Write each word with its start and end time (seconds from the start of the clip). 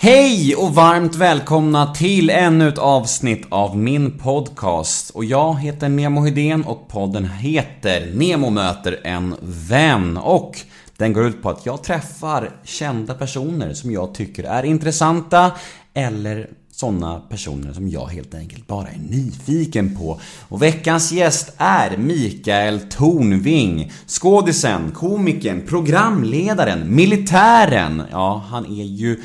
Hej 0.00 0.56
och 0.56 0.74
varmt 0.74 1.16
välkomna 1.16 1.94
till 1.94 2.30
ännu 2.30 2.68
ett 2.68 2.78
avsnitt 2.78 3.46
av 3.48 3.78
min 3.78 4.18
podcast. 4.18 5.10
Och 5.10 5.24
jag 5.24 5.60
heter 5.60 5.88
Nemo 5.88 6.24
Hedén 6.24 6.64
och 6.64 6.88
podden 6.88 7.24
heter 7.24 8.12
Nemo 8.14 8.50
möter 8.50 9.00
en 9.04 9.34
vän. 9.42 10.16
Och 10.16 10.60
den 10.96 11.12
går 11.12 11.26
ut 11.26 11.42
på 11.42 11.50
att 11.50 11.66
jag 11.66 11.82
träffar 11.82 12.50
kända 12.64 13.14
personer 13.14 13.74
som 13.74 13.90
jag 13.90 14.14
tycker 14.14 14.44
är 14.44 14.62
intressanta 14.62 15.52
eller 15.94 16.48
sådana 16.72 17.20
personer 17.20 17.72
som 17.72 17.88
jag 17.88 18.06
helt 18.06 18.34
enkelt 18.34 18.66
bara 18.66 18.88
är 18.88 18.98
nyfiken 19.08 19.96
på. 19.96 20.20
Och 20.48 20.62
veckans 20.62 21.12
gäst 21.12 21.52
är 21.56 21.96
Mikael 21.96 22.80
Tornving. 22.80 23.92
Skådisen, 24.06 24.90
komikern, 24.90 25.66
programledaren, 25.66 26.94
militären. 26.94 28.02
Ja, 28.10 28.44
han 28.50 28.66
är 28.66 28.84
ju 28.84 29.20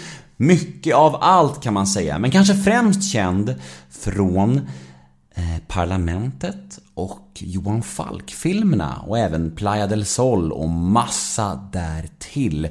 mycket 0.46 0.96
av 0.96 1.16
allt 1.22 1.64
kan 1.64 1.74
man 1.74 1.88
säga, 1.88 2.20
men 2.20 2.32
kanske 2.32 2.56
främst 2.56 3.12
känd 3.12 3.56
från 3.90 4.58
eh, 5.36 5.64
Parlamentet 5.68 6.80
och 6.94 7.30
Johan 7.40 7.84
Falk-filmerna 7.84 9.04
och 9.08 9.18
även 9.20 9.56
Playa 9.56 9.88
del 9.88 10.06
Sol 10.06 10.52
och 10.52 10.70
massa 10.70 11.70
därtill. 11.74 12.68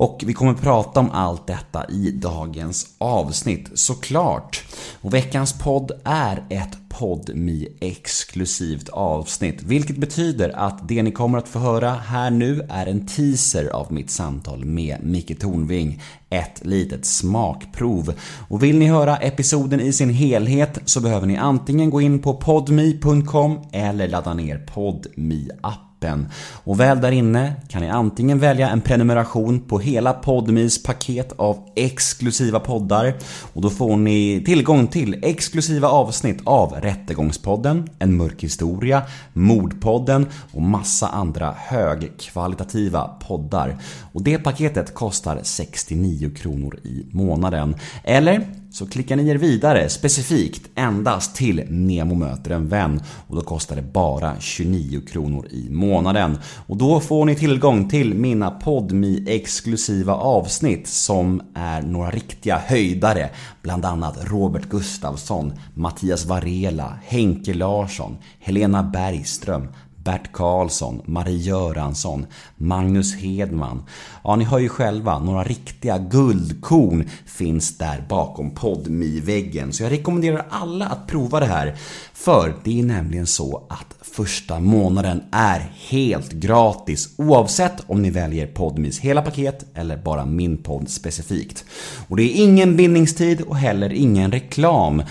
Och 0.00 0.22
vi 0.26 0.32
kommer 0.32 0.54
prata 0.54 1.00
om 1.00 1.10
allt 1.10 1.46
detta 1.46 1.88
i 1.88 2.10
dagens 2.10 2.86
avsnitt, 2.98 3.70
såklart. 3.74 4.64
Och 5.00 5.14
veckans 5.14 5.58
podd 5.58 5.92
är 6.04 6.44
ett 6.50 6.78
podmi 6.88 7.68
exklusivt 7.80 8.88
avsnitt, 8.88 9.62
vilket 9.62 9.96
betyder 9.96 10.58
att 10.58 10.88
det 10.88 11.02
ni 11.02 11.12
kommer 11.12 11.38
att 11.38 11.48
få 11.48 11.58
höra 11.58 11.90
här 11.90 12.30
nu 12.30 12.66
är 12.68 12.86
en 12.86 13.06
teaser 13.06 13.68
av 13.68 13.92
mitt 13.92 14.10
samtal 14.10 14.64
med 14.64 14.98
Micke 15.02 15.40
Tornving. 15.40 16.02
Ett 16.30 16.64
litet 16.64 17.04
smakprov. 17.04 18.14
Och 18.48 18.62
vill 18.62 18.78
ni 18.78 18.86
höra 18.86 19.16
episoden 19.16 19.80
i 19.80 19.92
sin 19.92 20.10
helhet 20.10 20.78
så 20.84 21.00
behöver 21.00 21.26
ni 21.26 21.36
antingen 21.36 21.90
gå 21.90 22.00
in 22.00 22.22
på 22.22 22.34
podmi.com 22.34 23.58
eller 23.72 24.08
ladda 24.08 24.34
ner 24.34 24.58
podmi 24.58 25.50
appen 25.62 25.87
appen. 25.98 26.28
Och 26.64 26.80
väl 26.80 27.00
där 27.00 27.12
inne 27.12 27.52
kan 27.68 27.82
ni 27.82 27.88
antingen 27.88 28.38
välja 28.38 28.68
en 28.70 28.80
prenumeration 28.80 29.60
på 29.60 29.78
hela 29.78 30.12
Podmis 30.12 30.82
paket 30.82 31.32
av 31.36 31.58
exklusiva 31.76 32.60
poddar 32.60 33.14
och 33.52 33.62
då 33.62 33.70
får 33.70 33.96
ni 33.96 34.42
tillgång 34.46 34.86
till 34.86 35.24
exklusiva 35.24 35.88
avsnitt 35.88 36.40
av 36.44 36.72
Rättegångspodden, 36.72 37.88
En 37.98 38.16
mörk 38.16 38.42
historia, 38.42 39.02
Mordpodden 39.32 40.26
och 40.52 40.62
massa 40.62 41.08
andra 41.08 41.54
högkvalitativa 41.58 43.08
poddar. 43.08 43.78
Och 44.12 44.22
det 44.22 44.38
paketet 44.38 44.94
kostar 44.94 45.40
69 45.42 46.30
kronor 46.36 46.78
i 46.84 47.06
månaden. 47.10 47.74
Eller 48.04 48.46
så 48.70 48.86
klickar 48.86 49.16
ni 49.16 49.28
er 49.28 49.34
vidare 49.34 49.88
specifikt 49.88 50.70
endast 50.74 51.36
till 51.36 51.64
Nemo 51.68 52.14
möter 52.14 52.50
en 52.50 52.68
vän 52.68 53.00
och 53.26 53.36
då 53.36 53.42
kostar 53.42 53.76
det 53.76 53.82
bara 53.82 54.40
29 54.40 55.00
kronor 55.00 55.46
i 55.50 55.68
månaden. 55.70 56.38
Och 56.66 56.76
då 56.76 57.00
får 57.00 57.24
ni 57.24 57.34
tillgång 57.34 57.88
till 57.88 58.14
mina 58.14 58.50
podmi 58.50 59.24
exklusiva 59.26 60.14
avsnitt 60.14 60.88
som 60.88 61.42
är 61.54 61.82
några 61.82 62.10
riktiga 62.10 62.58
höjdare. 62.58 63.30
Bland 63.62 63.84
annat 63.84 64.18
Robert 64.24 64.68
Gustafsson, 64.68 65.52
Mattias 65.74 66.26
Varela, 66.26 66.98
Henke 67.04 67.54
Larsson, 67.54 68.16
Helena 68.40 68.82
Bergström, 68.82 69.68
Bert 70.08 70.32
Karlsson, 70.32 71.02
Marie 71.04 71.38
Göransson, 71.38 72.26
Magnus 72.56 73.14
Hedman. 73.14 73.82
Ja, 74.24 74.36
ni 74.36 74.44
hör 74.44 74.58
ju 74.58 74.68
själva, 74.68 75.18
några 75.18 75.44
riktiga 75.44 75.98
guldkorn 75.98 77.08
finns 77.26 77.78
där 77.78 78.06
bakom 78.08 78.50
podmi-väggen. 78.50 79.72
Så 79.72 79.82
jag 79.82 79.92
rekommenderar 79.92 80.46
alla 80.50 80.86
att 80.86 81.06
prova 81.06 81.40
det 81.40 81.46
här. 81.46 81.76
För 82.12 82.54
det 82.64 82.80
är 82.80 82.84
nämligen 82.84 83.26
så 83.26 83.66
att 83.68 83.94
första 84.00 84.60
månaden 84.60 85.22
är 85.32 85.72
helt 85.88 86.32
gratis 86.32 87.08
oavsett 87.16 87.82
om 87.86 88.02
ni 88.02 88.10
väljer 88.10 88.46
Podmis 88.46 88.98
hela 88.98 89.22
paket 89.22 89.64
eller 89.74 89.96
bara 89.96 90.26
min 90.26 90.56
podd 90.56 90.88
specifikt. 90.88 91.64
Och 92.08 92.16
det 92.16 92.22
är 92.22 92.44
ingen 92.44 92.76
bindningstid 92.76 93.40
och 93.40 93.56
heller 93.56 93.92
ingen 93.92 94.32
reklam. 94.32 95.02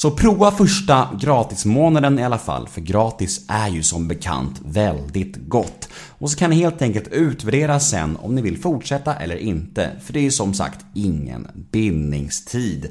Så 0.00 0.10
prova 0.10 0.50
första 0.50 1.08
gratismånaden 1.20 2.18
i 2.18 2.24
alla 2.24 2.38
fall, 2.38 2.68
för 2.68 2.80
gratis 2.80 3.44
är 3.48 3.68
ju 3.68 3.82
som 3.82 4.08
bekant 4.08 4.60
väldigt 4.64 5.36
gott. 5.36 5.88
Och 6.20 6.30
så 6.30 6.38
kan 6.38 6.50
ni 6.50 6.56
helt 6.56 6.82
enkelt 6.82 7.08
utvärdera 7.08 7.80
sen 7.80 8.16
om 8.16 8.34
ni 8.34 8.42
vill 8.42 8.58
fortsätta 8.58 9.14
eller 9.14 9.36
inte, 9.36 9.90
för 10.02 10.12
det 10.12 10.18
är 10.18 10.22
ju 10.22 10.30
som 10.30 10.54
sagt 10.54 10.84
ingen 10.94 11.48
bindningstid. 11.70 12.88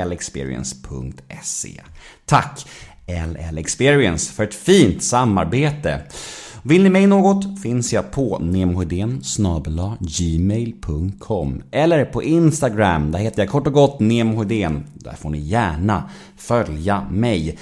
llexperience.se. 0.10 1.82
Tack 2.26 2.66
LL 3.08 3.58
Experience 3.58 4.34
för 4.34 4.44
ett 4.44 4.56
fint 4.56 5.04
samarbete. 5.04 6.02
Vill 6.64 6.84
ni 6.84 6.90
mig 6.90 7.08
något 7.08 7.62
finns 7.62 7.94
jag 7.94 8.12
på 8.12 8.40
nemohedén 8.40 9.22
gmail.com 10.00 11.64
eller 11.72 12.06
på 12.06 12.24
Instagram, 12.24 13.12
där 13.12 13.20
heter 13.20 13.42
jag 13.42 13.50
kort 13.50 13.68
och 13.68 13.74
gott 13.74 14.00
nemohedén. 14.00 14.84
Där 14.94 15.14
får 15.14 15.30
ni 15.30 15.40
gärna 15.40 16.10
följa 16.38 17.08
mig. 17.12 17.58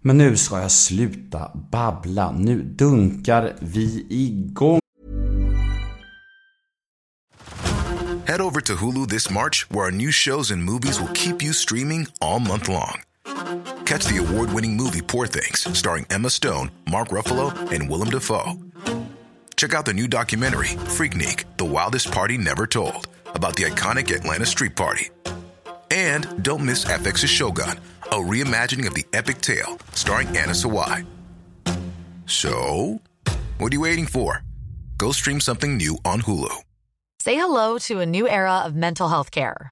Men 0.00 0.18
nu 0.18 0.36
ska 0.36 0.60
jag 0.60 0.70
sluta 0.70 1.50
babbla. 1.70 2.32
Nu 2.32 2.62
dunkar 2.62 3.52
vi 3.60 4.06
igång. 4.08 4.78
Head 8.26 8.40
over 8.40 8.60
to 8.60 8.72
Hulu 8.72 9.06
this 9.06 9.30
March 9.30 9.66
where 9.70 9.84
our 9.84 9.90
new 9.90 10.10
shows 10.10 10.50
and 10.50 10.64
movies 10.64 11.00
will 11.00 11.14
keep 11.14 11.42
you 11.42 11.52
streaming 11.52 12.06
all 12.20 12.40
month 12.40 12.68
long. 12.68 13.11
Catch 13.92 14.06
the 14.06 14.26
award 14.26 14.50
winning 14.54 14.74
movie 14.74 15.02
Poor 15.02 15.26
Things, 15.26 15.76
starring 15.76 16.06
Emma 16.08 16.30
Stone, 16.30 16.70
Mark 16.90 17.08
Ruffalo, 17.08 17.52
and 17.70 17.90
Willem 17.90 18.08
Dafoe. 18.08 18.54
Check 19.54 19.74
out 19.74 19.84
the 19.84 19.92
new 19.92 20.08
documentary, 20.08 20.68
Freaknik 20.96 21.44
The 21.58 21.66
Wildest 21.66 22.10
Party 22.10 22.38
Never 22.38 22.66
Told, 22.66 23.06
about 23.34 23.54
the 23.54 23.64
iconic 23.64 24.10
Atlanta 24.10 24.46
Street 24.46 24.76
Party. 24.76 25.10
And 25.90 26.42
don't 26.42 26.64
miss 26.64 26.86
FX's 26.86 27.28
Shogun, 27.28 27.78
a 28.04 28.14
reimagining 28.14 28.86
of 28.86 28.94
the 28.94 29.04
epic 29.12 29.42
tale, 29.42 29.76
starring 29.92 30.28
Anna 30.28 30.54
Sawai. 30.54 31.04
So, 32.24 32.98
what 33.58 33.72
are 33.72 33.76
you 33.76 33.82
waiting 33.82 34.06
for? 34.06 34.42
Go 34.96 35.12
stream 35.12 35.38
something 35.38 35.76
new 35.76 35.98
on 36.06 36.22
Hulu. 36.22 36.62
Say 37.20 37.34
hello 37.34 37.76
to 37.80 38.00
a 38.00 38.06
new 38.06 38.26
era 38.26 38.60
of 38.64 38.74
mental 38.74 39.10
health 39.10 39.30
care. 39.30 39.71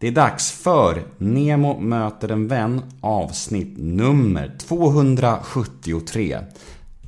Det 0.00 0.08
är 0.08 0.12
dags 0.12 0.50
för 0.50 1.02
Nemo 1.18 1.80
möter 1.80 2.28
en 2.28 2.48
vän 2.48 2.82
avsnitt 3.00 3.74
nummer 3.76 4.56
273. 4.58 6.38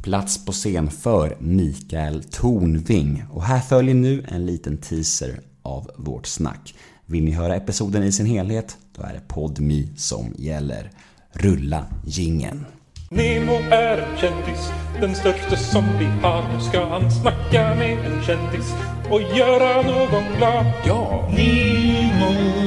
Plats 0.03 0.45
på 0.45 0.53
scen 0.53 0.91
för 0.91 1.37
Mikael 1.41 2.25
Tornving. 2.25 3.25
Och 3.31 3.43
här 3.43 3.61
följer 3.61 3.95
nu 3.95 4.25
en 4.29 4.47
liten 4.47 4.79
teaser 4.79 5.41
av 5.63 5.91
vårt 5.97 6.27
snack. 6.27 6.75
Vill 7.07 7.25
ni 7.25 7.31
höra 7.31 7.57
episoden 7.57 8.03
i 8.03 8.13
sin 8.13 8.27
helhet, 8.27 8.77
då 8.97 9.03
är 9.03 9.13
det 9.13 9.29
Podmi 9.29 9.89
som 9.97 10.35
gäller. 10.37 10.91
Rulla 11.33 11.87
gingen. 12.07 12.67
Nemo 13.11 13.55
är 13.71 13.99
en 13.99 14.17
kändis, 14.17 14.71
den 15.01 15.15
största 15.15 15.57
som 15.57 15.85
vi 15.99 16.05
har. 16.05 16.55
Nu 16.55 16.61
ska 16.61 16.87
han 16.87 17.11
snacka 17.11 17.75
med 17.75 17.99
en 17.99 18.23
kändis 18.23 18.75
och 19.11 19.21
göra 19.21 19.83
någon 19.83 20.37
glad. 20.37 20.67
Ja! 20.87 21.31
Nemo, 21.37 22.62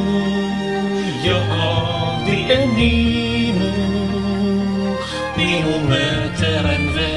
Nemo. 2.75 3.69
Nemo 5.37 5.89
möter 5.89 6.63
en 6.75 6.93
vän. 6.95 7.15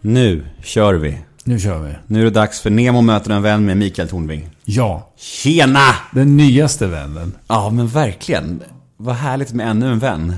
Nu 0.00 0.46
kör 0.62 0.94
vi. 0.94 1.18
Nu 1.44 1.58
kör 1.60 1.78
vi. 1.78 1.94
Nu 2.06 2.20
är 2.20 2.24
det 2.24 2.30
dags 2.30 2.60
för 2.60 2.70
Nemo 2.70 3.00
möter 3.00 3.30
en 3.30 3.42
vän 3.42 3.64
med 3.66 3.76
Mikael 3.76 4.08
Tornving. 4.08 4.48
Ja, 4.64 5.12
Tjena! 5.16 5.78
den 6.12 6.36
nyaste 6.36 6.86
vännen. 6.86 7.32
Ja, 7.48 7.70
men 7.70 7.86
verkligen. 7.86 8.62
Vad 8.96 9.14
härligt 9.14 9.52
med 9.52 9.70
ännu 9.70 9.92
en 9.92 9.98
vän. 9.98 10.34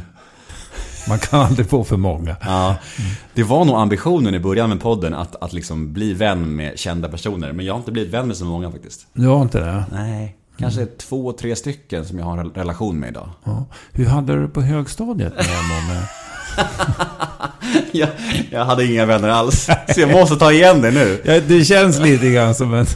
Man 1.08 1.18
kan 1.18 1.40
aldrig 1.40 1.68
få 1.68 1.84
för 1.84 1.96
många. 1.96 2.36
Ja, 2.40 2.76
det 3.34 3.42
var 3.42 3.64
nog 3.64 3.76
ambitionen 3.76 4.34
i 4.34 4.38
början 4.40 4.68
med 4.68 4.80
podden 4.80 5.14
att, 5.14 5.42
att 5.42 5.52
liksom 5.52 5.92
bli 5.92 6.12
vän 6.12 6.56
med 6.56 6.78
kända 6.78 7.08
personer. 7.08 7.52
Men 7.52 7.66
jag 7.66 7.74
har 7.74 7.78
inte 7.78 7.92
blivit 7.92 8.12
vän 8.14 8.26
med 8.28 8.36
så 8.36 8.44
många 8.44 8.70
faktiskt. 8.70 9.06
Du 9.12 9.26
har 9.26 9.42
inte 9.42 9.60
det? 9.60 9.84
Nej, 9.92 10.36
kanske 10.58 10.86
två, 10.86 11.32
tre 11.32 11.56
stycken 11.56 12.04
som 12.04 12.18
jag 12.18 12.24
har 12.24 12.38
en 12.38 12.50
relation 12.50 13.00
med 13.00 13.08
idag. 13.08 13.30
Ja. 13.44 13.66
Hur 13.92 14.06
hade 14.06 14.34
du 14.34 14.42
det 14.42 14.48
på 14.48 14.60
högstadiet? 14.60 15.32
Med... 15.36 16.06
jag, 17.92 18.08
jag 18.50 18.64
hade 18.64 18.86
inga 18.86 19.06
vänner 19.06 19.28
alls. 19.28 19.68
Så 19.94 20.00
jag 20.00 20.10
måste 20.10 20.36
ta 20.36 20.52
igen 20.52 20.82
det 20.82 20.90
nu. 20.90 21.22
Ja, 21.24 21.40
det 21.40 21.64
känns 21.64 21.98
lite 22.00 22.30
grann 22.30 22.54
som 22.54 22.74
en... 22.74 22.86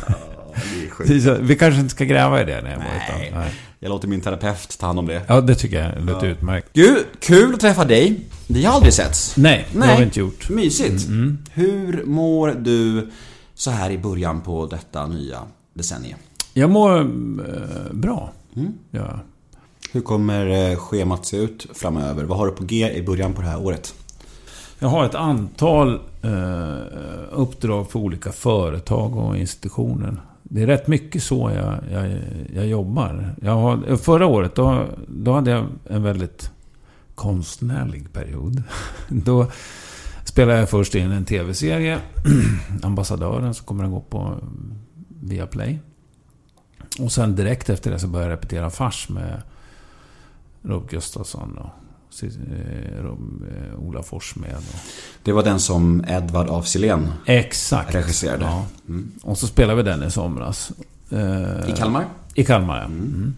Vi 1.40 1.56
kanske 1.56 1.80
inte 1.80 1.94
ska 1.94 2.04
gräva 2.04 2.42
i 2.42 2.44
det. 2.44 2.62
Nej. 2.62 2.72
Utan, 2.72 3.40
nej. 3.40 3.50
Jag 3.80 3.88
låter 3.88 4.08
min 4.08 4.20
terapeut 4.20 4.78
ta 4.78 4.86
hand 4.86 4.98
om 4.98 5.06
det. 5.06 5.22
Ja, 5.26 5.40
det 5.40 5.54
tycker 5.54 5.82
jag 5.84 6.04
låter 6.04 6.26
utmärkt. 6.26 6.68
Gud, 6.72 7.04
kul 7.20 7.54
att 7.54 7.60
träffa 7.60 7.84
dig. 7.84 8.20
Vi 8.46 8.64
har 8.64 8.74
aldrig 8.74 8.94
setts. 8.94 9.36
Nej, 9.36 9.66
det 9.72 9.86
har 9.86 9.96
vi 9.96 10.02
inte 10.02 10.20
gjort. 10.20 10.48
Mysigt. 10.48 11.06
Hur 11.52 12.04
mår 12.04 12.48
du 12.48 13.10
så 13.54 13.70
här 13.70 13.90
i 13.90 13.98
början 13.98 14.40
på 14.40 14.66
detta 14.66 15.06
nya 15.06 15.38
decennium? 15.74 16.18
Jag 16.58 16.70
mår 16.70 17.00
eh, 17.00 17.92
bra. 17.92 18.32
Ja. 18.90 19.20
Hur 19.92 20.00
kommer 20.00 20.70
eh, 20.70 20.76
schemat 20.76 21.26
se 21.26 21.36
ut 21.36 21.66
framöver? 21.74 22.24
Vad 22.24 22.38
har 22.38 22.46
du 22.46 22.52
på 22.52 22.64
G 22.64 22.92
i 22.94 23.02
början 23.02 23.32
på 23.32 23.42
det 23.42 23.48
här 23.48 23.62
året? 23.62 23.94
Jag 24.78 24.88
har 24.88 25.04
ett 25.04 25.14
antal 25.14 26.00
eh, 26.22 26.76
uppdrag 27.30 27.90
för 27.90 27.98
olika 27.98 28.32
företag 28.32 29.16
och 29.16 29.36
institutioner. 29.36 30.16
Det 30.42 30.62
är 30.62 30.66
rätt 30.66 30.86
mycket 30.86 31.22
så 31.22 31.50
jag, 31.54 31.74
jag, 31.92 32.18
jag 32.54 32.66
jobbar. 32.66 33.34
Jag 33.42 33.56
har, 33.56 33.96
förra 33.96 34.26
året 34.26 34.54
då, 34.54 34.84
då 35.08 35.32
hade 35.32 35.50
jag 35.50 35.66
en 35.84 36.02
väldigt 36.02 36.50
konstnärlig 37.14 38.12
period. 38.12 38.62
Då 39.08 39.46
spelade 40.24 40.58
jag 40.58 40.70
först 40.70 40.94
in 40.94 41.12
en 41.12 41.24
tv-serie, 41.24 41.98
Ambassadören, 42.82 43.54
som 43.54 43.66
kommer 43.66 43.84
att 43.84 43.90
gå 43.90 44.00
på 44.00 44.34
Viaplay. 45.20 45.78
Och 46.98 47.12
sen 47.12 47.36
direkt 47.36 47.68
efter 47.68 47.90
det 47.90 47.98
så 47.98 48.06
började 48.06 48.30
jag 48.30 48.36
repetera 48.36 48.70
fars 48.70 49.08
med 49.08 49.42
Rob 50.62 50.88
Gustafsson 50.90 51.58
och 51.58 51.70
eh, 52.22 52.98
eh, 52.98 53.78
Ola 53.78 54.02
Forssmed. 54.02 54.56
Och... 54.56 54.80
Det 55.22 55.32
var 55.32 55.42
den 55.42 55.60
som 55.60 56.04
Edvard 56.08 56.48
af 56.50 56.66
Sillén 56.66 57.12
Exakt. 57.26 57.94
regisserade. 57.94 58.44
Ja. 58.44 58.64
Och 59.22 59.38
så 59.38 59.46
spelade 59.46 59.82
vi 59.82 59.90
den 59.90 60.02
i 60.02 60.10
somras. 60.10 60.72
Eh, 61.10 61.70
I 61.70 61.74
Kalmar? 61.76 62.04
I 62.34 62.44
Kalmar, 62.44 62.78
ja. 62.78 62.84
Mm. 62.84 63.34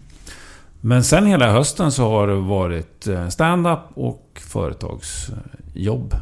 Men 0.81 1.03
sen 1.03 1.25
hela 1.25 1.51
hösten 1.51 1.91
så 1.91 2.09
har 2.09 2.27
det 2.27 2.35
varit 2.35 3.07
eh, 3.07 3.27
stand-up 3.27 3.79
och 3.93 4.41
företagsjobb. 4.47 6.15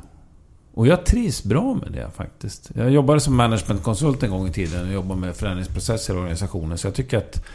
Och 0.80 0.88
jag 0.88 1.06
trivs 1.06 1.44
bra 1.44 1.74
med 1.74 1.92
det 1.92 2.12
faktiskt. 2.16 2.72
Jag 2.74 2.90
jobbade 2.90 3.20
som 3.20 3.36
managementkonsult 3.36 4.24
en 4.24 4.30
gång 4.30 4.48
i 4.48 4.52
tiden 4.52 4.88
och 4.88 4.94
jobbade 4.94 5.22
med 5.22 5.36
förändringsprocesser 5.36 6.14
i 6.14 6.18
organisationen. 6.18 6.78
Så 6.78 6.88
jag 6.88 6.94
tycker 6.94 7.18
att 7.18 7.46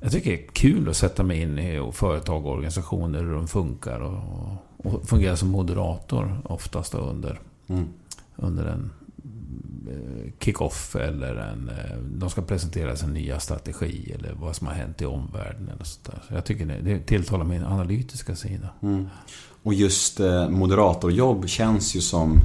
jag 0.00 0.12
tycker 0.12 0.30
det 0.30 0.42
är 0.42 0.46
kul 0.52 0.88
att 0.88 0.96
sätta 0.96 1.22
mig 1.22 1.40
in 1.40 1.58
i 1.58 1.90
företag 1.92 2.46
och 2.46 2.52
organisationer, 2.52 3.22
hur 3.22 3.32
de 3.32 3.48
funkar 3.48 4.00
och, 4.00 4.22
och 4.76 5.08
fungera 5.08 5.36
som 5.36 5.48
moderator 5.48 6.40
oftast 6.44 6.94
under, 6.94 7.40
under 8.36 8.64
en 8.64 8.90
kick-off 10.40 10.96
eller 10.96 11.34
en... 11.34 11.68
eh, 11.68 11.96
De 12.18 12.30
ska 12.30 12.42
presentera 12.42 12.96
sin 12.96 13.08
nya 13.08 13.40
strategi 13.40 14.14
eller 14.18 14.32
vad 14.40 14.56
som 14.56 14.66
har 14.66 14.74
hänt 14.74 15.02
i 15.02 15.04
omvärlden 15.04 15.70
eller 15.74 15.84
sånt 15.84 16.04
där. 16.06 16.22
Så 16.28 16.34
jag 16.34 16.44
tycker 16.44 16.66
det, 16.66 16.80
det 16.84 16.98
tilltalar 16.98 17.44
min 17.44 17.64
analytiska 17.64 18.36
sida. 18.36 18.68
Och 19.62 19.74
just 19.74 20.20
eh, 20.20 20.48
moderatorjobb 20.48 21.48
känns 21.48 21.96
ju 21.96 22.00
som... 22.00 22.40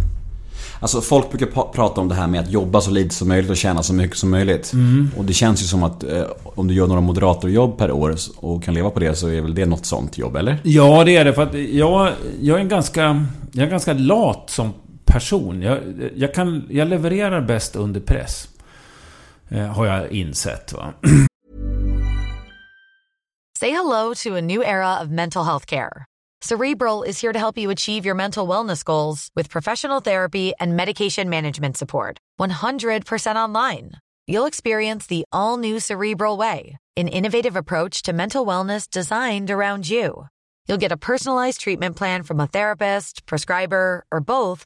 Alltså 0.80 1.02
folk 1.02 1.30
brukar 1.30 1.72
prata 1.72 2.02
om 2.02 2.10
det 2.10 2.16
här 2.16 2.28
med 2.28 2.40
att 2.42 2.52
jobba 2.52 2.82
så 2.82 2.92
lite 2.92 3.16
som 3.16 3.28
möjligt 3.28 3.52
och 3.52 3.58
tjäna 3.58 3.84
så 3.84 3.94
mycket 3.94 4.18
som 4.18 4.30
möjligt. 4.30 4.72
Och 5.18 5.26
det 5.26 5.34
känns 5.34 5.62
ju 5.62 5.66
som 5.66 5.84
att 5.84 6.04
eh, 6.04 6.24
om 6.44 6.68
du 6.68 6.74
gör 6.74 6.88
några 6.88 7.02
moderatorjobb 7.02 7.78
per 7.78 7.92
år 7.92 8.16
och 8.36 8.64
kan 8.64 8.74
leva 8.74 8.90
på 8.90 9.00
det 9.00 9.16
så 9.16 9.28
är 9.28 9.42
väl 9.42 9.56
det 9.56 9.66
något 9.66 9.86
sånt 9.86 10.18
jobb, 10.18 10.36
eller? 10.36 10.58
Ja, 10.64 11.04
det 11.04 11.16
är 11.16 11.26
det. 11.26 11.34
För 11.34 11.42
att 11.44 11.54
jag, 11.54 12.12
jag 12.42 12.58
är 12.58 12.62
en 12.62 12.70
ganska... 12.70 13.26
Jag 13.52 13.66
är 13.66 13.70
ganska 13.70 13.94
lat 13.94 14.50
som 14.50 14.74
person. 15.14 15.62
Jag, 15.62 16.12
jag, 16.16 16.34
kan, 16.34 16.68
jag 16.70 16.88
levererar 16.88 17.42
bäst 17.42 17.76
under 17.76 18.00
press. 18.00 18.48
Eh, 19.50 19.68
har 19.68 19.86
jag 19.86 20.12
insett. 20.12 20.74
Va? 20.74 20.94
Say 23.60 23.70
hello 23.70 24.14
to 24.14 24.36
a 24.36 24.42
new 24.42 24.64
era 24.64 24.98
of 25.02 25.10
mental 25.10 25.44
health 25.44 25.66
care. 25.66 26.06
Cerebral 26.42 27.04
is 27.04 27.22
here 27.22 27.34
to 27.34 27.40
help 27.40 27.58
you 27.58 27.72
achieve 27.72 28.06
your 28.06 28.16
mental 28.16 28.48
wellness 28.48 28.84
goals 28.84 29.30
with 29.36 29.50
professional 29.50 30.02
therapy 30.02 30.52
and 30.60 30.76
medication 30.76 31.30
management 31.30 31.78
support. 31.78 32.18
100% 32.40 33.36
online. 33.36 33.92
You'll 34.28 34.48
experience 34.48 35.08
the 35.08 35.24
all 35.32 35.58
new 35.58 35.80
Cerebral 35.80 36.38
Way, 36.38 36.78
an 36.98 37.08
innovative 37.08 37.56
approach 37.56 38.02
to 38.04 38.14
mental 38.14 38.46
wellness 38.46 38.90
designed 38.90 39.50
around 39.50 39.90
you. 39.90 40.28
You'll 40.68 40.82
get 40.82 40.92
a 40.92 40.98
personalized 40.98 41.62
treatment 41.62 41.96
plan 41.96 42.24
from 42.24 42.40
a 42.40 42.48
therapist, 42.48 43.26
prescriber, 43.26 44.04
or 44.12 44.20
both 44.20 44.66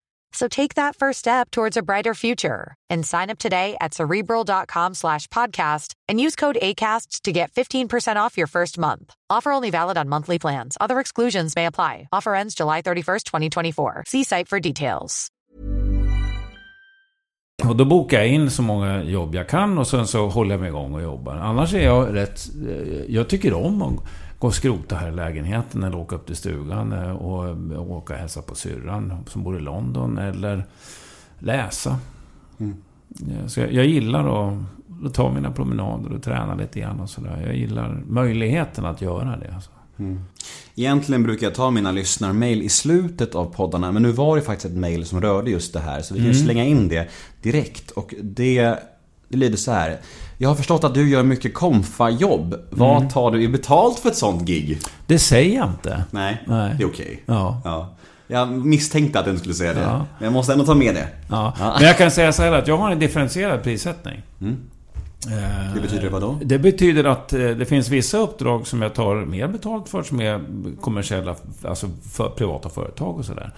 So 0.33 0.47
take 0.47 0.75
that 0.75 0.95
first 0.95 1.19
step 1.19 1.51
towards 1.51 1.77
a 1.77 1.81
brighter 1.83 2.13
future 2.13 2.73
and 2.89 3.05
sign 3.05 3.29
up 3.29 3.37
today 3.39 3.75
at 3.81 3.93
cerebral.com 3.93 4.93
slash 4.93 5.27
podcast 5.27 5.93
and 6.07 6.19
use 6.21 6.35
code 6.35 6.57
ACAST 6.61 7.21
to 7.23 7.31
get 7.31 7.51
15% 7.51 8.15
off 8.15 8.37
your 8.37 8.47
first 8.47 8.77
month. 8.77 9.13
Offer 9.29 9.51
only 9.51 9.71
valid 9.71 9.97
on 9.97 10.07
monthly 10.09 10.39
plans. 10.39 10.77
Other 10.79 10.99
exclusions 10.99 11.55
may 11.55 11.65
apply. 11.65 12.07
Offer 12.13 12.33
ends 12.35 12.55
July 12.55 12.81
31st, 12.81 13.23
2024. 13.25 14.03
See 14.07 14.23
site 14.23 14.47
for 14.47 14.59
details. 14.59 15.27
Och 17.67 17.75
då 17.75 17.85
bokar 17.85 18.17
jag 18.17 18.27
in 18.27 18.51
så 18.51 18.61
många 18.61 19.03
jobb 19.03 19.35
jag 19.35 19.49
kan 19.49 19.77
och 19.77 19.87
sen 19.87 20.07
så 20.07 20.27
håller 20.29 20.51
jag 20.51 20.59
mig 20.59 20.69
igång 20.69 20.95
och 20.95 21.01
jobbar. 21.01 21.33
Annars 21.35 21.73
är 21.73 21.79
jag 21.85 22.15
rätt... 22.15 22.41
eh, 22.69 23.15
Jag 23.15 23.29
tycker 23.29 23.53
om 23.53 23.81
att 23.81 24.03
gå 24.41 24.47
och 24.47 24.53
skrota 24.53 24.95
här 24.95 25.07
i 25.07 25.15
lägenheten 25.15 25.83
eller 25.83 25.97
åka 25.97 26.15
upp 26.15 26.25
till 26.25 26.35
stugan 26.35 26.93
eh, 26.93 27.11
och 27.11 27.49
och 27.77 27.91
åka 27.91 28.13
och 28.13 28.19
hälsa 28.19 28.41
på 28.41 28.55
syrran 28.55 29.25
som 29.27 29.43
bor 29.43 29.57
i 29.57 29.59
London 29.59 30.17
eller 30.17 30.65
läsa. 31.39 31.99
Ja, 32.57 33.47
Så 33.47 33.59
jag, 33.59 33.73
jag 33.73 33.85
gillar 33.85 34.47
att, 34.47 35.13
ta 35.13 35.31
mina 35.33 35.51
promenader 35.51 36.13
och 36.13 36.23
träna 36.23 36.55
lite 36.55 36.79
grann 36.79 36.99
och 36.99 37.09
sådär. 37.09 37.43
Jag 37.45 37.55
gillar 37.55 38.03
möjligheten 38.07 38.85
att 38.85 39.01
göra 39.01 39.37
det. 39.37 39.53
Alltså. 39.55 39.71
Egentligen 40.75 41.23
brukar 41.23 41.47
jag 41.47 41.55
ta 41.55 41.71
mina 41.71 41.91
lyssnarmail 41.91 42.61
i 42.61 42.69
slutet 42.69 43.35
av 43.35 43.45
poddarna 43.45 43.91
men 43.91 44.01
nu 44.01 44.11
var 44.11 44.35
det 44.35 44.41
faktiskt 44.41 44.65
ett 44.65 44.79
mail 44.79 45.05
som 45.05 45.21
rörde 45.21 45.51
just 45.51 45.73
det 45.73 45.79
här 45.79 46.01
så 46.01 46.13
vi 46.13 46.19
kan 46.19 46.27
ju 46.27 46.33
slänga 46.33 46.65
in 46.65 46.87
det 46.87 47.09
direkt 47.41 47.91
och 47.91 48.13
det, 48.21 48.79
det 49.31 49.37
lyder 49.37 49.57
så 49.57 49.71
här. 49.71 49.97
Jag 50.37 50.49
har 50.49 50.55
förstått 50.55 50.83
att 50.83 50.93
du 50.93 51.09
gör 51.09 51.23
mycket 51.23 51.53
konfa-jobb. 51.53 52.55
Vad 52.69 53.09
tar 53.09 53.31
du 53.31 53.43
i 53.43 53.47
betalt 53.47 53.99
för 53.99 54.09
ett 54.09 54.17
sånt 54.17 54.41
gig? 54.43 54.79
Det 55.07 55.19
säger 55.19 55.55
jag 55.55 55.69
inte. 55.69 56.03
Nej, 56.11 56.43
Nej. 56.47 56.75
det 56.77 56.83
är 56.83 56.87
okej. 56.87 57.23
Ja. 57.25 57.61
Ja. 57.63 57.95
Jag 58.27 58.51
misstänkte 58.51 59.19
att 59.19 59.25
du 59.25 59.31
inte 59.31 59.39
skulle 59.39 59.55
säga 59.55 59.73
det. 59.73 59.81
Ja. 59.81 60.05
Men 60.17 60.25
jag 60.25 60.33
måste 60.33 60.53
ändå 60.53 60.65
ta 60.65 60.75
med 60.75 60.95
det. 60.95 61.07
Ja. 61.29 61.53
Men 61.79 61.87
jag 61.87 61.97
kan 61.97 62.11
säga 62.11 62.33
så 62.33 62.41
här 62.43 62.51
att 62.51 62.67
jag 62.67 62.77
har 62.77 62.91
en 62.91 62.99
differentierad 62.99 63.63
prissättning. 63.63 64.21
Det 65.73 65.81
betyder 65.81 66.09
vad 66.09 66.21
då? 66.21 66.39
Det 66.43 66.59
betyder 66.59 67.03
att 67.03 67.33
eh, 67.33 67.39
det 67.39 67.65
finns 67.65 67.89
vissa 67.89 68.17
uppdrag 68.17 68.67
som 68.67 68.81
jag 68.81 68.93
tar 68.93 69.15
mer 69.15 69.47
betalt 69.47 69.89
för 69.89 70.03
som 70.03 70.21
är 70.21 70.41
kommersiella, 70.81 71.35
alltså 71.63 71.89
för 72.11 72.29
privata 72.29 72.69
företag 72.69 73.17
och 73.17 73.25
sådär. 73.25 73.51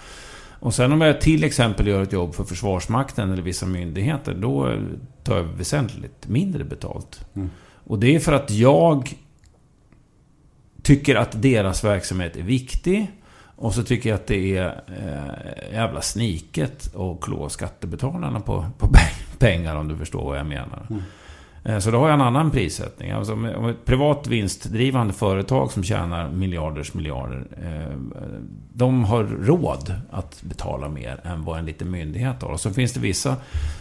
Och 0.64 0.74
sen 0.74 0.92
om 0.92 1.02
jag 1.02 1.22
till 1.22 1.44
exempel 1.44 1.88
gör 1.88 2.02
ett 2.02 2.14
jobb 2.14 2.36
för 2.36 2.44
Försvarsmakten 2.44 3.32
eller 3.32 3.44
vissa 3.44 3.66
myndigheter, 3.66 4.34
då 4.34 4.78
tar 5.24 5.38
jag 5.38 5.44
väsentligt 5.44 6.28
mindre 6.28 6.64
betalt. 6.64 7.26
Och 7.84 8.00
det 8.00 8.16
är 8.16 8.20
för 8.20 8.32
att 8.32 8.52
jag 8.52 9.16
tycker 10.82 11.16
att 11.16 11.42
deras 11.42 11.84
verksamhet 11.84 12.36
är 12.36 12.42
viktig. 12.42 13.12
Och 13.56 13.74
så 13.74 13.84
tycker 13.84 14.10
jag 14.10 14.16
att 14.16 14.28
det 14.28 14.58
är 14.58 14.84
eh, 14.88 15.74
jävla 15.74 16.02
sniket 16.02 16.96
att 16.96 17.22
klå 17.22 17.50
skattebetalarna 17.50 18.40
på, 18.40 18.66
på 18.78 18.90
pengar 19.38 19.76
om 19.76 19.88
du 19.88 19.98
förstår 19.98 20.24
vad 20.24 20.38
jag 20.38 20.46
menar. 20.46 20.88
Eh, 20.90 20.98
Eh, 21.64 21.80
så 21.80 21.92
då 21.92 21.98
har 21.98 22.08
jag 22.08 22.14
en 22.14 22.22
annan 22.22 22.52
prissättning. 22.52 23.12
Alltså 23.12 23.34
om 23.34 23.66
ett 23.70 23.86
privat 23.86 24.28
vinstdrivande 24.28 25.14
företag 25.14 25.72
som 25.72 25.84
tjänar 25.84 26.30
miljarders 26.30 26.94
miljarder. 26.94 27.48
Eh, 27.62 27.98
de 28.74 29.04
har 29.04 29.24
råd 29.24 29.96
att 30.12 30.42
betala 30.42 30.90
mer 30.90 31.22
än 31.24 31.46
vad 31.46 31.60
en 31.60 31.66
liten 31.66 31.92
myndighet 31.92 32.42
har. 32.42 32.50
Och 32.50 32.60
så 32.60 32.74
finns 32.74 32.94
det 32.94 33.00
vissa 33.00 33.36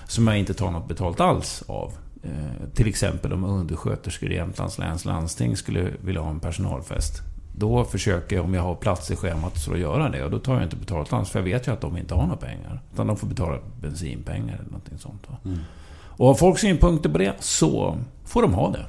som 0.07 0.29
jag 0.29 0.39
inte 0.39 0.55
tar 0.55 0.71
något 0.71 0.89
betalt 0.89 1.21
alls 1.21 1.65
av. 1.67 1.93
Eh, 2.23 2.69
till 2.75 2.89
exempel 2.89 3.33
om 3.33 3.45
undersköterskor 3.45 4.33
i 4.33 4.35
Jämtlands 4.35 4.79
läns 4.79 5.05
landsting 5.05 5.57
skulle 5.57 5.89
vilja 6.01 6.21
ha 6.21 6.31
en 6.31 6.41
personalfest. 6.41 7.23
Då 7.57 7.85
försöker 7.85 8.37
jag, 8.37 8.45
om 8.45 8.55
jag 8.55 8.63
har 8.63 8.75
plats 8.75 9.11
i 9.11 9.17
schemat, 9.17 9.59
så 9.59 9.73
att 9.73 9.79
göra 9.79 10.09
det. 10.09 10.25
Och 10.25 10.31
då 10.31 10.39
tar 10.39 10.55
jag 10.55 10.63
inte 10.63 10.77
betalt 10.77 11.13
alls, 11.13 11.31
för 11.31 11.39
jag 11.39 11.45
vet 11.45 11.69
ju 11.69 11.73
att 11.73 11.81
de 11.81 11.97
inte 11.97 12.15
har 12.15 12.23
några 12.23 12.37
pengar. 12.37 12.81
Utan 12.93 13.07
de 13.07 13.17
får 13.17 13.27
betala 13.27 13.59
bensinpengar 13.81 14.55
eller 14.55 14.71
någonting 14.71 14.99
sånt. 14.99 15.23
Va? 15.29 15.37
Mm. 15.45 15.59
Och 16.23 16.29
har 16.29 16.35
folk 16.35 16.59
synpunkter 16.59 17.11
på 17.11 17.19
det, 17.19 17.33
så 17.41 17.99
får 18.25 18.43
de 18.43 18.55
ha 18.55 18.71
det. 18.71 18.87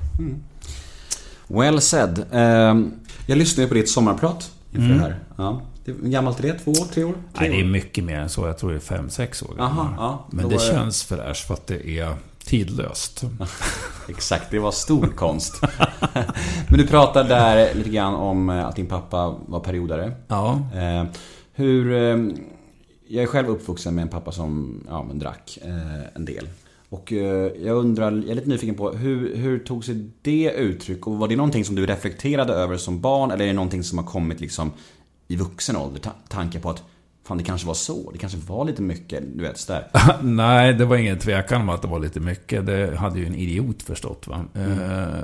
Well 1.47 1.81
said. 1.81 2.25
Ehm, 2.31 2.91
jag 3.27 3.37
lyssnade 3.37 3.67
på 3.69 3.73
ditt 3.73 3.89
sommarprat 3.89 4.51
inför 4.71 4.87
det 4.93 4.99
här. 4.99 5.19
Ja. 5.37 5.61
Det- 5.85 5.91
Hur 5.91 6.09
gammalt 6.09 6.39
är 6.39 6.43
det? 6.43 6.53
Två 6.59 6.71
år? 6.71 6.85
Tre 6.93 7.03
år? 7.03 7.13
Tre 7.13 7.13
Mm. 7.13 7.13
Nej, 7.39 7.49
det 7.49 7.59
är 7.59 7.65
mycket 7.71 8.03
mer 8.03 8.19
än 8.19 8.29
så. 8.29 8.47
Jag 8.47 8.57
tror 8.57 8.69
det 8.69 8.75
är 8.75 8.79
fem 8.79 9.09
sex 9.09 9.43
år 9.43 9.55
Aha, 9.59 9.93
ja. 9.97 10.25
Men 10.31 10.49
det 10.49 10.61
känns 10.61 11.03
fräscht 11.03 11.47
för 11.47 11.53
att 11.53 11.67
det 11.67 11.99
är 11.99 12.15
tidlöst. 12.45 13.23
Exakt, 14.09 14.51
det 14.51 14.59
var 14.59 14.71
stor 14.71 15.07
konst. 15.07 15.61
Men 16.69 16.77
du 16.79 16.87
pratade 16.87 17.29
där 17.29 17.73
lite 17.75 17.89
grann 17.89 18.13
om 18.15 18.49
eh, 18.49 18.65
att 18.67 18.75
din 18.75 18.87
pappa 18.87 19.35
var 19.47 19.59
periodare. 19.59 20.11
Ja. 20.27 20.59
Eh, 20.75 21.03
hur... 21.53 21.93
Eh, 21.93 22.33
jag 23.07 23.23
är 23.23 23.27
själv 23.27 23.49
uppvuxen 23.49 23.95
med 23.95 24.01
en 24.01 24.07
pappa 24.09 24.31
som 24.31 24.83
ja, 24.89 25.03
men 25.03 25.19
drack 25.19 25.57
eh, 25.61 26.15
en 26.15 26.25
del. 26.25 26.47
Och 26.93 27.13
eh, 27.13 27.51
jag 27.65 27.77
undrar, 27.77 28.11
jag 28.11 28.29
är 28.29 28.35
lite 28.35 28.49
nyfiken 28.49 28.75
på 28.75 28.91
hur, 28.91 29.35
hur 29.35 29.59
tog 29.59 29.85
sig 29.85 30.09
det 30.21 30.51
uttryck? 30.51 31.07
Och 31.07 31.17
var 31.17 31.27
det 31.27 31.35
någonting 31.35 31.65
som 31.65 31.75
du 31.75 31.85
reflekterade 31.85 32.53
över 32.53 32.77
som 32.77 33.01
barn? 33.01 33.31
Eller 33.31 33.43
är 33.43 33.47
det 33.47 33.53
någonting 33.53 33.83
som 33.83 33.97
har 33.97 34.05
kommit 34.05 34.39
liksom 34.41 34.71
i 35.27 35.35
vuxen 35.35 35.75
ålder? 35.75 35.99
Ta- 35.99 36.15
Tanken 36.29 36.61
på 36.61 36.69
att 36.69 36.83
fan 37.23 37.37
det 37.37 37.43
kanske 37.43 37.67
var 37.67 37.73
så, 37.73 38.11
det 38.11 38.17
kanske 38.17 38.37
var 38.37 38.65
lite 38.65 38.81
mycket, 38.81 39.23
du 39.35 39.41
vet 39.43 39.57
sådär. 39.57 39.87
Nej, 40.23 40.73
det 40.73 40.85
var 40.85 40.95
ingen 40.97 41.19
tvekan 41.19 41.61
om 41.61 41.69
att 41.69 41.81
det 41.81 41.87
var 41.87 41.99
lite 41.99 42.19
mycket. 42.19 42.65
Det 42.65 42.95
hade 42.97 43.19
ju 43.19 43.25
en 43.25 43.35
idiot 43.35 43.81
förstått. 43.83 44.27
Va? 44.27 44.45
Mm. 44.53 44.71
Eh, 44.71 45.23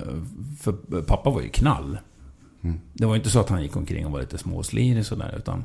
för 0.60 1.02
pappa 1.02 1.30
var 1.30 1.42
ju 1.42 1.50
knall. 1.50 1.98
Det 2.94 3.06
var 3.06 3.16
inte 3.16 3.30
så 3.30 3.40
att 3.40 3.50
han 3.50 3.62
gick 3.62 3.76
omkring 3.76 4.06
och 4.06 4.12
var 4.12 4.20
lite 4.20 4.38
småslirig 4.38 5.06
sådär. 5.06 5.36
Utan 5.38 5.64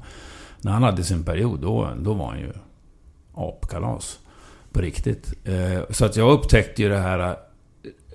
när 0.61 0.73
han 0.73 0.83
hade 0.83 1.05
sin 1.05 1.25
period, 1.25 1.61
då, 1.61 1.91
då 2.01 2.15
var 2.15 2.27
han 2.27 2.39
ju 2.41 2.53
apkalas. 3.35 4.19
På 4.75 4.81
riktigt. 4.81 5.35
Eh, 5.45 5.81
så 5.91 6.05
att 6.05 6.17
jag 6.17 6.33
upptäckte 6.33 6.83
ju 6.83 6.89
det 6.89 6.99
här 6.99 7.19
eh, 7.31 7.35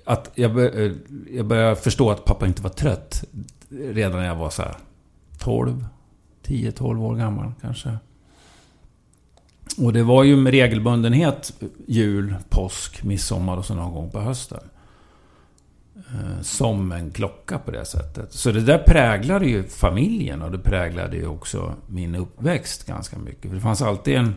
att 0.04 0.30
jag, 0.34 0.54
bör- 0.54 0.80
eh, 0.86 0.92
jag 1.30 1.46
började 1.46 1.76
förstå 1.76 2.10
att 2.10 2.24
pappa 2.24 2.46
inte 2.46 2.62
var 2.62 2.70
trött. 2.70 3.24
Redan 3.68 4.18
när 4.20 4.26
jag 4.26 4.34
var 4.36 4.50
så 4.50 4.62
här 4.62 4.76
12, 5.38 5.84
10-12 6.44 7.02
år 7.04 7.16
gammal 7.16 7.52
kanske. 7.60 7.98
Och 9.78 9.92
det 9.92 10.02
var 10.02 10.24
ju 10.24 10.36
med 10.36 10.50
regelbundenhet 10.50 11.52
jul, 11.86 12.34
påsk, 12.48 13.02
midsommar 13.02 13.56
och 13.56 13.64
så 13.64 13.74
någon 13.74 13.94
gång 13.94 14.10
på 14.10 14.20
hösten. 14.20 14.60
Som 16.42 16.92
en 16.92 17.10
klocka 17.10 17.58
på 17.58 17.70
det 17.70 17.84
sättet. 17.84 18.32
Så 18.32 18.52
det 18.52 18.60
där 18.60 18.78
präglade 18.78 19.46
ju 19.46 19.62
familjen 19.62 20.42
och 20.42 20.50
det 20.50 20.58
präglade 20.58 21.16
ju 21.16 21.26
också 21.26 21.74
min 21.86 22.14
uppväxt 22.14 22.86
ganska 22.86 23.18
mycket. 23.18 23.42
För 23.48 23.54
det 23.54 23.60
fanns 23.60 23.82
alltid 23.82 24.16
en, 24.16 24.34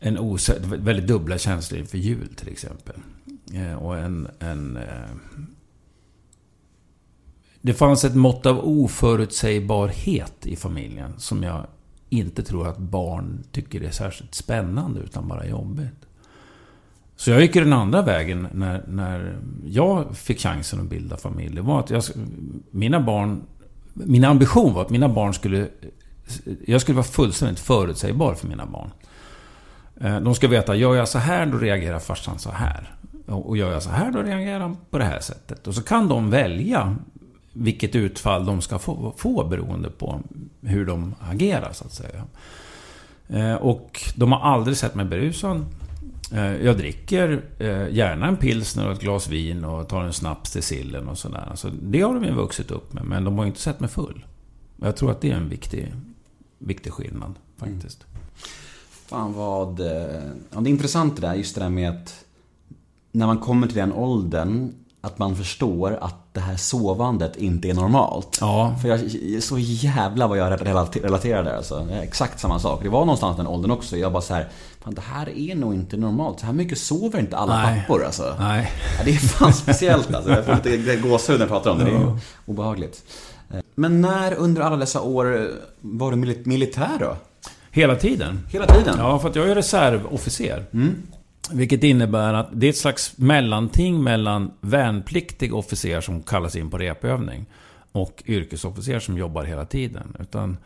en 0.00 0.18
osä- 0.18 0.76
väldigt 0.84 1.06
dubbla 1.06 1.38
känslor 1.38 1.80
inför 1.80 1.98
jul 1.98 2.28
till 2.36 2.48
exempel. 2.48 2.96
Eh, 3.54 3.74
Och 3.74 3.98
en... 3.98 4.28
en 4.38 4.76
eh, 4.76 4.84
det 7.60 7.74
fanns 7.74 8.04
ett 8.04 8.14
mått 8.14 8.46
av 8.46 8.60
oförutsägbarhet 8.68 10.46
i 10.46 10.56
familjen 10.56 11.12
som 11.18 11.42
jag 11.42 11.66
inte 12.08 12.42
tror 12.42 12.68
att 12.68 12.78
barn 12.78 13.44
tycker 13.52 13.80
är 13.82 13.90
särskilt 13.90 14.34
spännande 14.34 15.00
utan 15.00 15.28
bara 15.28 15.46
jobbigt. 15.46 16.06
Så 17.16 17.30
jag 17.30 17.40
gick 17.40 17.56
ju 17.56 17.64
den 17.64 17.72
andra 17.72 18.02
vägen 18.02 18.48
när, 18.54 18.84
när 18.88 19.38
jag 19.66 20.16
fick 20.16 20.40
chansen 20.40 20.80
att 20.80 20.86
bilda 20.90 21.16
familj. 21.16 21.54
Det 21.54 21.62
var 21.62 21.80
att 21.80 21.90
jag, 21.90 22.02
mina 22.70 23.00
barn... 23.00 23.42
Min 23.94 24.24
ambition 24.24 24.74
var 24.74 24.82
att 24.82 24.90
mina 24.90 25.08
barn 25.08 25.34
skulle... 25.34 25.68
Jag 26.66 26.80
skulle 26.80 26.96
vara 26.96 27.06
fullständigt 27.06 27.58
förutsägbar 27.60 28.34
för 28.34 28.48
mina 28.48 28.66
barn. 28.66 28.90
Eh, 30.00 30.20
de 30.20 30.34
ska 30.34 30.48
veta, 30.48 30.74
gör 30.74 30.94
jag 30.94 31.08
så 31.08 31.18
här, 31.18 31.46
då 31.46 31.58
reagerar 31.58 31.98
farsan 31.98 32.38
så 32.38 32.50
här. 32.50 32.94
Och 33.26 33.56
gör 33.56 33.72
jag 33.72 33.82
så 33.82 33.90
här, 33.90 34.10
då 34.12 34.22
reagerar 34.22 34.60
han 34.60 34.76
på 34.90 34.98
det 34.98 35.04
här 35.04 35.20
sättet. 35.20 35.66
Och 35.66 35.74
så 35.74 35.82
kan 35.82 36.08
de 36.08 36.30
välja 36.30 36.96
vilket 37.52 37.96
utfall 37.96 38.46
de 38.46 38.60
ska 38.60 38.78
få, 38.78 39.14
få 39.16 39.44
beroende 39.44 39.90
på 39.90 40.20
hur 40.62 40.86
de 40.86 41.14
agerar, 41.20 41.72
så 41.72 41.84
att 41.84 41.92
säga. 41.92 42.24
Eh, 43.28 43.54
och 43.54 44.00
de 44.14 44.32
har 44.32 44.40
aldrig 44.40 44.76
sett 44.76 44.94
mig 44.94 45.04
berusad. 45.04 45.64
Eh, 46.32 46.56
jag 46.56 46.76
dricker 46.76 47.42
gärna 47.90 48.26
en 48.26 48.36
pilsner 48.36 48.86
och 48.86 48.92
ett 48.92 49.00
glas 49.00 49.28
vin 49.28 49.64
och 49.64 49.88
tar 49.88 50.02
en 50.02 50.12
snaps 50.12 50.52
till 50.52 50.62
sillen 50.62 51.08
och 51.08 51.18
sådär. 51.18 51.52
Så 51.54 51.70
det 51.82 52.00
har 52.00 52.14
de 52.14 52.24
ju 52.24 52.32
vuxit 52.32 52.70
upp 52.70 52.92
med, 52.92 53.04
men 53.04 53.24
de 53.24 53.38
har 53.38 53.44
ju 53.44 53.48
inte 53.48 53.60
sett 53.60 53.80
mig 53.80 53.90
full. 53.90 54.26
Jag 54.76 54.96
tror 54.96 55.10
att 55.10 55.20
det 55.20 55.30
är 55.30 55.36
en 55.36 55.48
viktig, 55.48 55.94
viktig 56.58 56.92
skillnad, 56.92 57.34
faktiskt. 57.56 58.06
Mm. 58.10 58.18
Fan 59.08 59.32
vad... 59.32 59.80
eh, 59.80 59.86
Ja, 60.54 60.60
det 60.60 60.68
är 60.68 60.72
intressant 60.72 61.16
det 61.16 61.22
där, 61.22 61.34
just 61.34 61.54
det 61.54 61.60
där 61.60 61.68
med 61.68 61.90
att 61.90 62.24
när 63.12 63.26
man 63.26 63.38
kommer 63.38 63.66
till 63.66 63.76
den 63.76 63.92
åldern 63.92 64.72
att 65.00 65.18
man 65.18 65.36
förstår 65.36 65.98
att 66.00 66.14
det 66.34 66.40
här 66.40 66.56
sovandet 66.56 67.36
inte 67.36 67.68
är 67.70 67.74
normalt. 67.74 68.38
Ja. 68.40 68.76
För 68.82 68.88
jag, 68.88 69.00
så 69.42 69.58
jävla 69.58 70.26
vad 70.26 70.38
jag 70.38 70.52
relate- 70.60 71.02
relaterar 71.02 71.44
där 71.44 71.56
alltså. 71.56 71.88
Exakt 72.02 72.40
samma 72.40 72.58
sak. 72.58 72.82
Det 72.82 72.88
var 72.88 73.00
någonstans 73.00 73.36
den 73.36 73.46
åldern 73.46 73.70
också. 73.70 73.96
Jag 73.96 74.12
bara 74.12 74.22
så 74.22 74.34
här, 74.34 74.48
fan 74.80 74.94
det 74.94 75.00
här 75.00 75.38
är 75.38 75.54
nog 75.54 75.74
inte 75.74 75.96
normalt. 75.96 76.40
Så 76.40 76.46
här 76.46 76.52
mycket 76.52 76.78
sover 76.78 77.18
inte 77.20 77.36
alla 77.36 77.56
Nej. 77.62 77.80
pappor 77.80 78.04
alltså. 78.04 78.34
Nej. 78.38 78.70
Ja, 78.98 79.04
det 79.04 79.10
är 79.10 79.16
fan 79.16 79.52
speciellt 79.52 80.14
alltså. 80.14 80.30
Jag 80.30 80.44
får 80.44 80.54
lite 80.70 80.96
gåshud 80.96 81.34
när 81.38 81.46
jag 81.46 81.48
pratar 81.48 81.70
om 81.70 81.78
det. 81.78 81.84
Det 81.84 81.90
är 81.90 82.18
obehagligt. 82.46 83.02
Eh, 83.50 83.60
Men 83.74 84.00
när 84.00 84.34
under 84.34 84.62
alla 84.62 84.76
dessa 84.76 85.00
år 85.00 85.50
var 85.80 86.10
du 86.10 86.16
mili- 86.16 86.48
militär 86.48 86.96
då? 87.00 87.16
Hela 87.78 87.96
tiden. 87.96 88.40
Hela 88.48 88.66
tiden? 88.66 88.94
Ja, 88.98 89.18
för 89.18 89.28
att 89.28 89.36
jag 89.36 89.48
är 89.48 89.54
reservofficer. 89.54 90.64
Vilket 91.50 91.84
innebär 91.84 92.34
att 92.34 92.48
det 92.52 92.66
är 92.66 92.70
ett 92.70 92.76
slags 92.76 93.18
mellanting 93.18 94.02
mellan 94.02 94.50
värnpliktig 94.60 95.54
officer 95.54 96.00
som 96.00 96.22
kallas 96.22 96.56
in 96.56 96.70
på 96.70 96.78
repövning 96.78 97.46
och 97.92 98.22
yrkesofficer 98.26 99.00
som 99.00 99.18
jobbar 99.18 99.44
hela 99.44 99.64
tiden. 99.64 100.16
Utan 100.20 100.56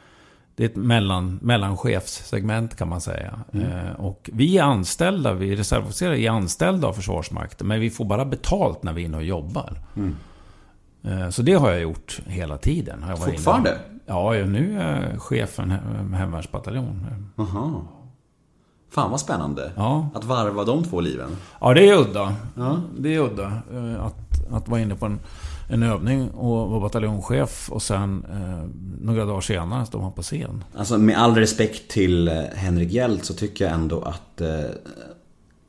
det 0.57 0.65
är 0.65 0.69
ett 0.69 0.77
mellan, 0.77 1.39
mellanchefssegment 1.43 2.77
kan 2.77 2.89
man 2.89 3.01
säga. 3.01 3.41
Eh, 3.53 4.01
och 4.01 4.31
vi 4.33 4.59
är 4.59 4.63
anställda, 4.63 5.33
vi 5.33 5.57
reservofficerare 5.57 6.21
är 6.21 6.31
anställda 6.31 6.89
av 6.89 6.93
Försvarsmakten. 6.93 7.67
Men 7.67 7.81
vi 7.81 7.91
får 7.91 8.05
bara 8.05 8.25
betalt 8.25 8.83
när 8.83 8.93
vi 8.93 9.03
är 9.03 9.07
inne 9.07 9.17
och 9.17 9.25
jobbar. 9.25 9.81
Eh, 11.05 11.29
så 11.31 11.43
det 11.43 11.53
har 11.53 11.71
jag 11.71 11.81
gjort 11.81 12.21
hela 12.27 12.59
tiden. 12.59 13.03
Har 13.03 13.11
jag. 13.11 13.19
Fortfarande? 13.19 13.79
Ja, 14.07 14.37
ja, 14.37 14.47
nu 14.47 14.79
är 14.81 15.11
jag 15.11 15.23
chef 15.23 15.51
för 15.51 15.63
en 15.63 15.73
he- 15.73 16.15
hemvärnsbataljon. 16.15 17.07
Aha. 17.37 17.83
Fan 18.91 19.11
vad 19.11 19.21
spännande. 19.21 19.73
Ja. 19.77 20.09
Att 20.15 20.25
varva 20.25 20.65
de 20.65 20.85
två 20.85 21.01
liven. 21.01 21.31
Ja, 21.61 21.75
det 21.75 21.89
är 21.89 21.97
udda. 21.99 22.35
Det 22.99 23.15
är 23.15 23.19
udda. 23.21 23.53
eh, 23.73 24.05
Att, 24.05 24.53
att 24.53 24.69
vara 24.69 24.81
inne 24.81 24.95
på 24.95 25.07
en, 25.07 25.21
en 25.69 25.83
övning 25.83 26.31
och 26.31 26.71
vara 26.71 26.81
bataljonschef 26.81 27.71
och 27.73 27.83
sen 27.83 28.25
eh, 28.33 28.69
några 29.01 29.25
dagar 29.25 29.41
senare 29.41 29.87
står 29.87 30.01
man 30.01 30.13
på 30.13 30.23
scen. 30.23 30.65
Alltså 30.77 30.99
med 30.99 31.19
all 31.19 31.35
respekt 31.35 31.91
till 31.91 32.29
eh, 32.29 32.35
Henrik 32.55 32.93
Hjelt 32.93 33.25
så 33.25 33.35
tycker 33.35 33.65
jag 33.65 33.75
ändå 33.75 34.01
att 34.03 34.41
eh, 34.41 34.49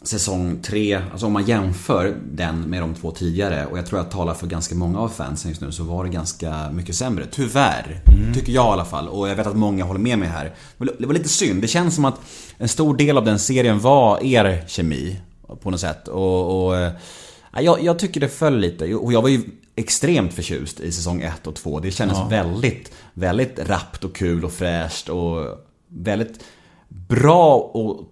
säsong 0.04 0.60
3, 0.64 1.02
alltså 1.12 1.26
om 1.26 1.34
man 1.34 1.46
jämför 1.46 2.16
den 2.32 2.62
med 2.62 2.82
de 2.82 2.96
två 2.96 3.12
tidigare 3.12 3.66
och 3.66 3.78
jag 3.78 3.86
tror 3.86 4.00
jag 4.02 4.12
talar 4.12 4.34
för 4.34 4.48
ganska 4.48 4.76
många 4.76 5.00
av 5.00 5.10
fansen 5.10 5.52
just 5.52 5.62
nu 5.62 5.72
så 5.72 5.84
var 5.84 6.04
det 6.04 6.10
ganska 6.10 6.70
mycket 6.72 6.96
sämre. 6.96 7.26
Tyvärr, 7.32 8.02
tycker 8.34 8.52
jag 8.54 8.66
i 8.66 8.74
alla 8.74 8.86
fall 8.86 9.08
och 9.08 9.30
jag 9.30 9.36
vet 9.36 9.48
att 9.48 9.56
många 9.58 9.84
håller 9.84 10.00
med 10.00 10.20
mig 10.20 10.28
här. 10.28 10.44
Det 10.46 10.86
var- 10.86 10.96
Det 11.00 11.06
var 11.08 11.14
lite 11.14 11.30
synd, 11.30 11.62
det 11.62 11.68
känns 11.68 11.96
som 11.96 12.06
att 12.06 12.20
en 12.58 12.68
stor 12.68 12.98
del 12.98 13.18
av 13.18 13.26
den 13.26 13.40
serien 13.40 13.80
var 13.80 14.24
er 14.26 14.64
kemi 14.68 15.20
på 15.62 15.72
något 15.72 15.80
sätt 15.80 16.08
och, 16.08 16.66
och 16.66 16.78
eh, 16.78 16.92
jag, 17.60 17.84
jag 17.84 18.00
tycker 18.00 18.20
det 18.22 18.30
föll 18.30 18.58
lite 18.60 18.96
och 18.96 19.14
jag 19.14 19.22
var 19.22 19.30
ju 19.30 19.42
extremt 19.76 20.34
förtjust 20.34 20.80
i 20.80 20.92
säsong 20.92 21.22
1 21.22 21.48
och 21.48 21.56
2. 21.56 21.80
Det 21.80 21.92
kändes 21.92 22.18
väldigt, 22.30 22.92
väldigt 23.14 23.60
rappt 23.70 24.04
och 24.04 24.16
kul 24.16 24.46
och 24.46 24.52
fräscht 24.54 25.10
och 25.10 25.46
väldigt 25.88 26.40
bra 26.88 27.56
och 27.58 28.10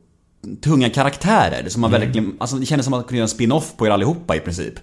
tunga 0.61 0.89
karaktärer. 0.89 1.69
Som 1.69 1.81
man 1.81 1.91
verkligen, 1.91 2.35
alltså 2.39 2.55
det 2.55 2.65
kändes 2.65 2.85
som 2.85 2.93
att 2.93 2.97
man 2.97 3.03
kunde 3.03 3.17
göra 3.17 3.25
en 3.25 3.29
spin-off 3.29 3.77
på 3.77 3.87
er 3.87 3.91
allihopa 3.91 4.35
i 4.35 4.39
princip. 4.39 4.73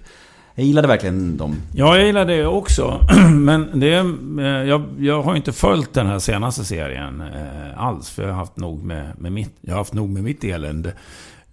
Jag 0.59 0.65
gillade 0.65 0.87
verkligen 0.87 1.37
dem. 1.37 1.55
Ja, 1.73 1.97
jag 1.97 2.05
gillar 2.05 2.25
det 2.25 2.45
också. 2.45 3.07
Men 3.31 3.79
det 3.79 3.93
eh, 3.93 4.45
jag, 4.45 4.85
jag 4.99 5.23
har 5.23 5.35
inte 5.35 5.51
följt 5.51 5.93
den 5.93 6.07
här 6.07 6.19
senaste 6.19 6.65
serien 6.65 7.21
eh, 7.21 7.83
alls. 7.83 8.09
För 8.09 8.23
jag 8.23 8.29
har 8.29 8.37
haft 8.37 8.57
nog 8.57 8.83
med, 8.83 9.19
med 9.19 9.31
mitt, 9.31 9.57
jag 9.61 9.71
har 9.71 9.77
haft 9.77 9.93
nog 9.93 10.09
med 10.09 10.23
mitt 10.23 10.43
elände. 10.43 10.93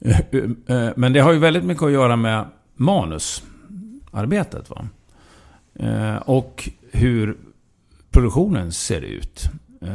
Eh, 0.00 0.90
Men 0.96 1.12
det 1.12 1.20
har 1.20 1.32
ju 1.32 1.38
väldigt 1.38 1.64
mycket 1.64 1.82
att 1.82 1.92
göra 1.92 2.16
med 2.16 2.44
manusarbetet. 2.74 4.70
Va? 4.70 4.88
Och 6.24 6.68
hur 6.92 7.36
produktionen 8.10 8.72
ser 8.72 9.00
ut. 9.00 9.44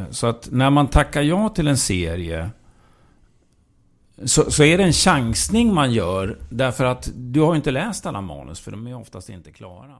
Så 0.10 0.28
att 0.28 0.50
när 0.52 0.70
man 0.70 0.88
tackar 0.88 1.22
ja 1.22 1.50
till 1.50 1.68
en 1.68 1.78
serie 1.78 2.50
så, 4.26 4.52
så 4.52 4.64
är 4.64 4.78
det 4.78 4.84
en 4.84 4.94
chansning 4.94 5.74
man 5.74 5.94
gör 5.94 6.40
därför 6.50 6.86
att 6.86 7.12
du 7.16 7.42
har 7.42 7.56
inte 7.56 7.72
läst 7.72 8.06
alla 8.06 8.22
manus 8.22 8.60
för 8.60 8.72
de 8.72 8.88
är 8.88 8.96
oftast 8.96 9.30
inte 9.30 9.52
klara. 9.52 9.98